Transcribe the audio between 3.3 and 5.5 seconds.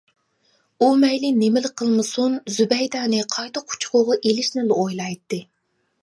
قايتا قۇچىقىغا ئېلىشنىلا ئويلايتتى.